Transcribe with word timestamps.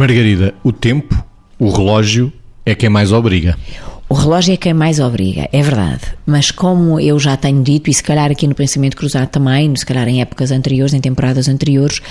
Margarida, 0.00 0.54
o 0.64 0.72
tempo, 0.72 1.22
o 1.58 1.68
relógio, 1.68 2.32
é 2.64 2.74
quem 2.74 2.88
mais 2.88 3.12
obriga. 3.12 3.54
O 4.12 4.14
relógio 4.14 4.52
é 4.52 4.56
quem 4.56 4.74
mais 4.74 4.98
obriga, 4.98 5.48
é 5.52 5.62
verdade. 5.62 6.00
Mas 6.26 6.50
como 6.50 6.98
eu 6.98 7.16
já 7.16 7.36
tenho 7.36 7.62
dito, 7.62 7.88
e 7.88 7.94
se 7.94 8.02
calhar 8.02 8.28
aqui 8.28 8.44
no 8.44 8.56
Pensamento 8.56 8.96
Cruzado 8.96 9.28
também, 9.28 9.72
se 9.76 9.86
calhar 9.86 10.08
em 10.08 10.20
épocas 10.20 10.50
anteriores, 10.50 10.92
em 10.92 11.00
temporadas 11.00 11.46
anteriores, 11.46 12.02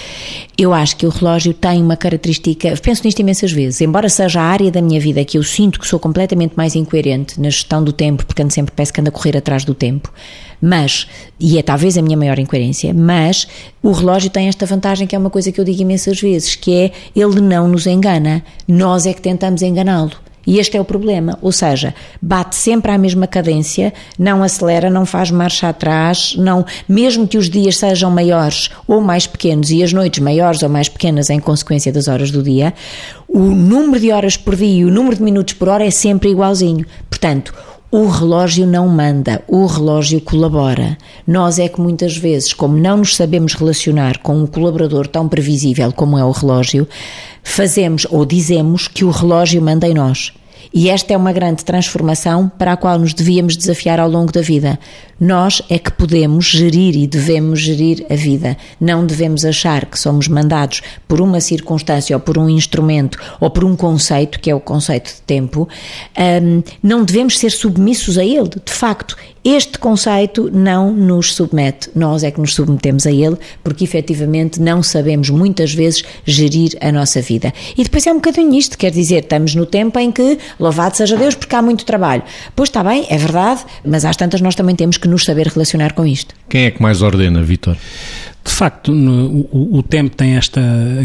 eu 0.58 0.74
acho 0.74 0.96
que 0.96 1.06
o 1.06 1.10
relógio 1.10 1.54
tem 1.54 1.84
uma 1.84 1.98
característica, 1.98 2.74
penso 2.82 3.02
nisto 3.04 3.20
imensas 3.20 3.52
vezes, 3.52 3.82
embora 3.82 4.08
seja 4.08 4.40
a 4.40 4.46
área 4.46 4.72
da 4.72 4.82
minha 4.82 4.98
vida 4.98 5.26
que 5.26 5.38
eu 5.38 5.44
sinto 5.44 5.78
que 5.78 5.86
sou 5.86 6.00
completamente 6.00 6.54
mais 6.56 6.74
incoerente 6.74 7.38
na 7.38 7.50
gestão 7.50 7.84
do 7.84 7.92
tempo, 7.92 8.26
porque 8.26 8.42
ando 8.42 8.54
sempre 8.54 8.74
peço 8.74 8.94
que 8.94 9.02
ando 9.02 9.10
a 9.10 9.12
correr 9.12 9.36
atrás 9.36 9.66
do 9.66 9.74
tempo, 9.74 10.10
mas, 10.62 11.06
e 11.38 11.58
é 11.58 11.62
talvez 11.62 11.98
a 11.98 12.02
minha 12.02 12.16
maior 12.16 12.40
incoerência, 12.40 12.94
mas 12.94 13.46
o 13.84 13.92
relógio 13.92 14.30
tem 14.30 14.48
esta 14.48 14.66
vantagem 14.66 15.06
que 15.06 15.18
é 15.18 15.20
uma 15.20 15.30
coisa 15.30 15.52
que 15.52 15.60
eu 15.60 15.66
digo 15.66 15.82
imensas 15.82 16.22
vezes, 16.22 16.56
que 16.56 16.74
é 16.74 16.92
ele 17.14 17.42
não 17.42 17.68
nos 17.68 17.86
engana, 17.86 18.42
nós 18.66 19.06
é 19.06 19.12
que 19.12 19.22
tentamos 19.22 19.62
enganá-lo. 19.62 20.29
E 20.46 20.60
este 20.60 20.78
é 20.78 20.82
o 20.82 20.86
problema, 20.86 21.38
ou 21.42 21.52
seja, 21.52 21.94
bate 22.22 22.56
sempre 22.56 22.92
à 22.92 22.98
mesma 22.98 23.28
cadência, 23.28 23.94
não 24.18 24.42
acelera, 24.42 24.90
não 24.90 25.06
faz 25.06 25.30
marcha 25.30 25.70
atrás, 25.70 26.36
não, 26.38 26.66
mesmo 26.88 27.28
que 27.28 27.38
os 27.38 27.50
dias 27.50 27.78
sejam 27.78 28.10
maiores 28.10 28.70
ou 28.88 29.02
mais 29.02 29.28
pequenos 29.28 29.70
e 29.70 29.84
as 29.84 29.94
noites 29.94 30.20
maiores 30.20 30.64
ou 30.64 30.70
mais 30.70 30.90
pequenas 30.90 31.30
em 31.30 31.40
consequência 31.40 31.92
das 31.92 32.08
horas 32.08 32.32
do 32.32 32.42
dia, 32.42 32.74
o 33.28 33.40
número 33.40 34.00
de 34.00 34.12
horas 34.12 34.38
por 34.38 34.56
dia 34.56 34.80
e 34.80 34.86
o 34.86 34.92
número 34.92 35.18
de 35.18 35.24
minutos 35.24 35.54
por 35.54 35.70
hora 35.70 35.86
é 35.86 35.92
sempre 35.92 36.30
igualzinho. 36.30 36.86
Portanto, 37.10 37.54
o 37.92 38.06
relógio 38.08 38.68
não 38.68 38.88
manda, 38.88 39.42
o 39.48 39.66
relógio 39.66 40.22
colabora. 40.22 40.96
Nós 41.26 41.58
é 41.58 41.68
que 41.68 41.82
muitas 41.82 42.16
vezes, 42.16 42.54
como 42.54 42.78
não 42.78 42.98
nos 42.98 43.16
sabemos 43.16 43.56
relacionar 43.56 44.20
com 44.20 44.38
um 44.38 44.46
colaborador 44.46 45.08
tão 45.08 45.28
previsível 45.28 45.92
como 45.92 46.16
é 46.16 46.24
o 46.24 46.30
relógio, 46.30 46.88
fazemos 47.44 48.06
ou 48.12 48.26
dizemos 48.26 48.88
que 48.88 49.04
o 49.04 49.10
relógio 49.10 49.60
manda 49.60 49.88
em 49.88 49.96
nós. 49.96 50.32
E 50.72 50.88
esta 50.88 51.14
é 51.14 51.18
uma 51.18 51.34
grande 51.34 51.66
transformação 51.66 52.48
para 52.48 52.74
a 52.74 52.78
qual 52.78 53.00
nos 53.00 53.14
devíamos 53.14 53.58
desafiar 53.58 54.00
ao 54.00 54.08
longo 54.10 54.32
da 54.32 54.42
vida. 54.42 54.78
Nós 55.20 55.62
é 55.70 55.78
que 55.78 55.92
podemos 55.92 56.46
gerir 56.46 56.96
e 56.96 57.06
devemos 57.06 57.60
gerir 57.60 58.06
a 58.10 58.16
vida. 58.16 58.58
Não 58.80 59.06
devemos 59.06 59.44
achar 59.44 59.86
que 59.86 60.00
somos 60.00 60.28
mandados 60.28 60.82
por 61.08 61.20
uma 61.20 61.42
circunstância 61.42 62.16
ou 62.16 62.20
por 62.20 62.38
um 62.38 62.50
instrumento 62.50 63.20
ou 63.40 63.50
por 63.50 63.66
um 63.66 63.76
conceito, 63.76 64.40
que 64.40 64.50
é 64.50 64.56
o 64.56 64.60
conceito 64.60 65.08
de 65.08 65.22
tempo. 65.22 65.68
Um, 66.18 66.64
não 66.82 67.04
devemos 67.04 67.38
ser 67.38 67.52
submissos 67.52 68.18
a 68.18 68.24
ele. 68.24 68.50
De 68.66 68.72
facto, 68.72 69.18
este 69.44 69.80
conceito 69.80 70.50
não 70.52 70.94
nos 70.94 71.34
submete. 71.34 71.90
Nós 71.96 72.24
é 72.24 72.32
que 72.32 72.40
nos 72.40 72.54
submetemos 72.54 73.08
a 73.08 73.12
ele 73.12 73.38
porque 73.64 73.84
efetivamente 73.84 74.62
não 74.62 74.84
sabemos 74.84 75.30
muitas 75.30 75.74
vezes 75.74 76.04
gerir 76.26 76.78
a 76.82 76.92
nossa 76.92 77.22
vida. 77.22 77.54
E 77.78 77.84
depois 77.84 78.06
é 78.06 78.12
um 78.12 78.16
bocadinho 78.16 78.54
isto, 78.54 78.78
quer 78.78 78.92
dizer, 78.92 79.24
estamos 79.24 79.56
no 79.56 79.66
tempo 79.66 79.98
em 79.98 80.12
que 80.12 80.38
Louvado 80.60 80.96
seja 80.98 81.18
Deus 81.18 81.36
porque 81.36 81.56
há 81.56 81.62
muito 81.62 81.86
trabalho. 81.86 82.24
Pois 82.56 82.70
está 82.70 82.84
bem, 82.84 83.06
é 83.10 83.18
verdade, 83.18 83.62
mas 83.84 84.06
às 84.06 84.16
tantas 84.16 84.42
nós 84.42 84.56
também 84.56 84.76
temos 84.76 84.98
que 84.98 85.08
nos 85.10 85.26
saber 85.26 85.48
relacionar 85.48 85.94
com 85.94 86.06
isto. 86.06 86.34
Quem 86.48 86.66
é 86.66 86.72
que 86.72 86.82
mais 86.82 87.02
ordena, 87.02 87.42
Vitor? 87.42 87.76
De 88.44 88.52
facto, 88.52 88.94
no, 88.94 89.48
o, 89.52 89.78
o, 89.78 89.84
tempo 89.84 90.16
tem 90.16 90.36
esta 90.36 90.62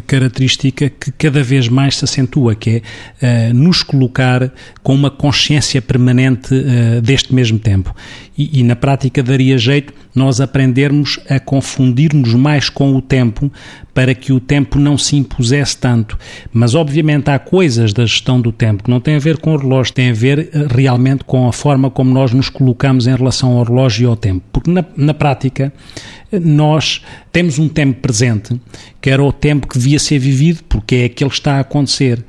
característica 0.07 0.89
que 0.89 1.11
cada 1.13 1.43
vez 1.43 1.69
mais 1.69 1.97
se 1.97 2.05
acentua, 2.05 2.55
que 2.55 2.83
é 3.21 3.51
uh, 3.51 3.55
nos 3.55 3.83
colocar 3.83 4.53
com 4.83 4.95
uma 4.95 5.11
consciência 5.11 5.83
permanente 5.83 6.55
uh, 6.55 7.01
deste 7.03 7.35
mesmo 7.35 7.59
tempo. 7.59 7.95
E, 8.37 8.61
e, 8.61 8.63
na 8.63 8.75
prática 8.75 9.23
daria 9.23 9.57
jeito 9.59 9.93
nós 10.15 10.41
aprendermos 10.41 11.21
a 11.29 11.39
confundirmos 11.39 12.35
mais 12.35 12.69
com 12.69 12.95
o 12.97 13.01
tempo 13.03 13.51
para 13.93 14.13
que 14.13 14.33
o 14.33 14.41
tempo 14.41 14.79
não 14.79 14.99
se 14.99 15.17
impusesse 15.17 15.77
tanto. 15.77 16.19
Mas, 16.53 16.75
obviamente, 16.75 17.31
há 17.31 17.39
coisas 17.39 17.93
da 17.93 18.05
gestão 18.05 18.41
do 18.41 18.51
tempo 18.51 18.85
que 18.85 18.91
não 18.91 19.01
têm 19.01 19.17
a 19.17 19.21
ver 19.21 19.39
com 19.39 19.55
o 19.55 19.57
relógio, 19.57 19.93
têm 19.93 20.11
a 20.11 20.15
ver 20.15 20.51
uh, 20.53 20.75
realmente 20.75 21.25
com 21.25 21.49
a 21.49 21.53
forma 21.53 21.91
como 21.91 22.13
nós 22.13 22.33
nos 22.33 22.49
colocamos 22.49 23.07
em 23.07 23.15
relação 23.15 23.57
ao 23.57 23.65
relógio 23.65 24.05
e 24.05 24.07
ao 24.07 24.17
tempo. 24.17 24.45
Porque, 24.53 24.71
na, 24.71 24.85
na 24.97 25.15
prática, 25.15 25.73
nós 26.41 27.03
temos 27.33 27.59
um 27.59 27.69
tempo 27.69 28.01
presente, 28.01 28.61
que 29.01 29.11
era 29.11 29.23
o 29.23 29.33
tempo 29.33 29.67
que 29.67 29.79
devia 29.79 29.99
ser 29.99 30.19
vivido, 30.19 30.63
porque 30.69 30.95
é 30.97 31.05
aquele 31.07 31.31
que 31.31 31.37
está 31.37 31.55
a 31.55 31.61
acontecer. 31.61 32.25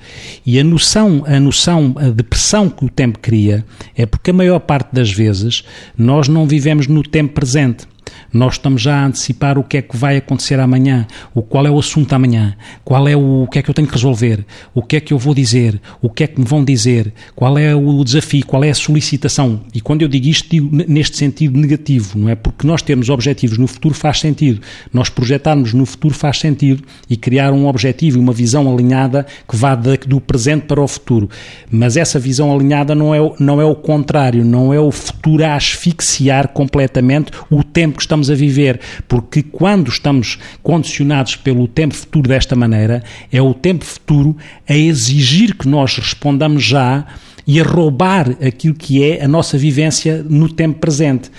E 0.45 0.59
a 0.59 0.63
noção, 0.63 1.23
a 1.27 1.39
noção, 1.39 1.95
a 1.97 2.09
depressão 2.09 2.69
que 2.69 2.85
o 2.85 2.89
tempo 2.89 3.19
cria 3.19 3.65
é 3.95 4.05
porque 4.05 4.31
a 4.31 4.33
maior 4.33 4.59
parte 4.59 4.93
das 4.93 5.11
vezes 5.11 5.63
nós 5.97 6.27
não 6.27 6.47
vivemos 6.47 6.87
no 6.87 7.03
tempo 7.03 7.33
presente. 7.33 7.87
Nós 8.31 8.53
estamos 8.53 8.81
já 8.81 8.95
a 8.95 9.05
antecipar 9.05 9.57
o 9.57 9.63
que 9.63 9.77
é 9.77 9.81
que 9.81 9.95
vai 9.95 10.17
acontecer 10.17 10.59
amanhã, 10.59 11.05
o 11.33 11.41
qual 11.41 11.65
é 11.65 11.71
o 11.71 11.79
assunto 11.79 12.13
amanhã, 12.13 12.55
qual 12.83 13.07
é 13.07 13.15
o, 13.15 13.43
o 13.43 13.47
que 13.47 13.59
é 13.59 13.61
que 13.61 13.69
eu 13.69 13.73
tenho 13.73 13.87
que 13.87 13.93
resolver, 13.93 14.45
o 14.73 14.81
que 14.81 14.95
é 14.97 14.99
que 14.99 15.13
eu 15.13 15.17
vou 15.17 15.33
dizer, 15.33 15.79
o 16.01 16.09
que 16.09 16.23
é 16.23 16.27
que 16.27 16.39
me 16.39 16.45
vão 16.45 16.63
dizer, 16.63 17.13
qual 17.35 17.57
é 17.57 17.75
o 17.75 18.03
desafio, 18.03 18.45
qual 18.45 18.63
é 18.63 18.69
a 18.69 18.75
solicitação. 18.75 19.61
E 19.73 19.81
quando 19.81 20.01
eu 20.01 20.07
digo 20.07 20.27
isto, 20.27 20.49
digo 20.49 20.69
neste 20.87 21.17
sentido 21.17 21.57
negativo, 21.59 22.17
não 22.17 22.29
é? 22.29 22.35
Porque 22.35 22.65
nós 22.65 22.81
termos 22.81 23.09
objetivos 23.09 23.57
no 23.57 23.67
futuro 23.67 23.93
faz 23.93 24.19
sentido, 24.19 24.61
nós 24.93 25.09
projetarmos 25.09 25.73
no 25.73 25.85
futuro 25.85 26.13
faz 26.13 26.39
sentido 26.39 26.83
e 27.09 27.15
criar 27.15 27.51
um 27.51 27.67
objetivo 27.67 28.17
e 28.17 28.21
uma 28.21 28.33
visão 28.33 28.71
alinhada 28.71 29.25
que 29.47 29.55
vá 29.55 29.75
do 29.75 30.21
presente 30.21 30.63
para 30.63 30.81
o 30.81 30.87
futuro. 30.87 31.29
Mas 31.69 31.97
essa 31.97 32.19
visão 32.19 32.53
alinhada 32.53 32.95
não 32.95 33.13
é, 33.13 33.19
não 33.39 33.61
é 33.61 33.65
o 33.65 33.75
contrário, 33.75 34.43
não 34.43 34.73
é 34.73 34.79
o 34.79 34.91
futuro 34.91 35.43
a 35.43 35.55
asfixiar 35.55 36.49
completamente 36.49 37.31
o 37.49 37.63
tempo 37.63 37.97
que 37.97 38.03
estamos 38.03 38.14
a 38.29 38.35
viver, 38.35 38.79
porque 39.07 39.43
quando 39.43 39.89
estamos 39.89 40.39
condicionados 40.63 41.35
pelo 41.35 41.67
tempo 41.67 41.93
futuro 41.93 42.27
desta 42.27 42.55
maneira, 42.55 43.03
é 43.31 43.41
o 43.41 43.53
tempo 43.53 43.85
futuro 43.85 44.35
a 44.67 44.75
exigir 44.75 45.55
que 45.55 45.67
nós 45.67 45.97
respondamos 45.97 46.63
já 46.63 47.05
e 47.47 47.59
a 47.59 47.63
roubar 47.63 48.29
aquilo 48.45 48.73
que 48.73 49.03
é 49.03 49.23
a 49.23 49.27
nossa 49.27 49.57
vivência 49.57 50.25
no 50.27 50.49
tempo 50.49 50.79
presente. 50.79 51.29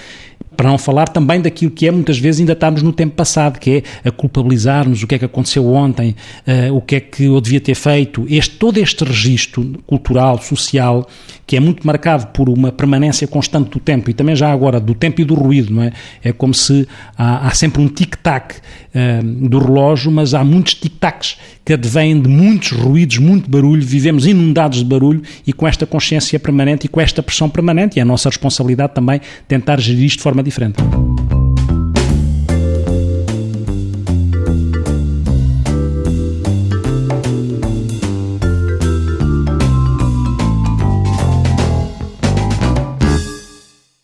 Para 0.57 0.69
não 0.69 0.79
falar 0.79 1.09
também 1.09 1.41
daquilo 1.41 1.71
que 1.71 1.87
é, 1.87 1.91
muitas 1.91 2.19
vezes, 2.19 2.41
ainda 2.41 2.53
estarmos 2.53 2.83
no 2.83 2.93
tempo 2.93 3.15
passado, 3.15 3.59
que 3.59 3.83
é 4.05 4.09
a 4.09 4.11
culpabilizar-nos 4.11 5.03
o 5.03 5.07
que 5.07 5.15
é 5.15 5.19
que 5.19 5.25
aconteceu 5.25 5.67
ontem, 5.73 6.17
uh, 6.47 6.75
o 6.75 6.81
que 6.81 6.97
é 6.97 7.01
que 7.01 7.25
eu 7.25 7.41
devia 7.41 7.61
ter 7.61 7.75
feito. 7.75 8.27
Este, 8.29 8.57
todo 8.57 8.79
este 8.79 9.05
registro 9.05 9.75
cultural, 9.87 10.41
social, 10.41 11.07
que 11.47 11.57
é 11.57 11.61
muito 11.61 11.87
marcado 11.87 12.27
por 12.29 12.49
uma 12.49 12.73
permanência 12.73 13.27
constante 13.29 13.71
do 13.71 13.79
tempo 13.79 14.11
e 14.11 14.15
também 14.15 14.35
já 14.35 14.51
agora 14.51 14.81
do 14.81 14.95
tempo 14.95 15.21
e 15.21 15.25
do 15.25 15.35
ruído, 15.35 15.73
não 15.73 15.83
é? 15.83 15.93
É 16.23 16.33
como 16.33 16.53
se 16.53 16.89
há, 17.17 17.47
há 17.47 17.51
sempre 17.51 17.81
um 17.81 17.89
tic-tac 17.89 18.55
uh, 18.57 19.49
do 19.49 19.59
relógio, 19.59 20.11
mas 20.11 20.35
há 20.35 20.43
muitos 20.43 20.75
tic-tacs 20.75 21.37
que 21.65 21.73
advêm 21.73 22.21
de 22.21 22.29
muitos 22.29 22.71
ruídos, 22.71 23.19
muito 23.19 23.51
barulho, 23.51 23.83
vivemos 23.85 24.25
inundados 24.25 24.79
de 24.79 24.85
barulho 24.85 25.23
e 25.45 25.53
com 25.53 25.67
esta 25.67 25.85
consciência 25.85 26.39
permanente 26.39 26.87
e 26.87 26.89
com 26.89 27.01
esta 27.01 27.23
pressão 27.23 27.51
permanente, 27.51 27.97
e 27.97 27.99
é 27.99 28.03
a 28.03 28.05
nossa 28.05 28.29
responsabilidade 28.29 28.95
também 28.95 29.21
tentar 29.49 29.81
gerir 29.81 30.05
isto 30.05 30.19
de 30.19 30.23
forma 30.23 30.45
diferente. 30.47 30.81